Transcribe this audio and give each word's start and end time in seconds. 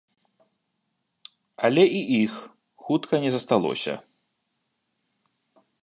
Але 1.69 1.83
і 1.99 2.01
іх 2.23 2.33
хутка 2.87 3.15
не 3.27 3.35
засталося. 3.37 3.93